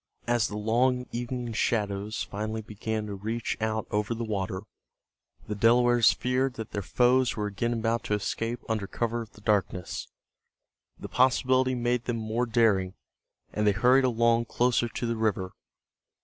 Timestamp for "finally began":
2.23-3.05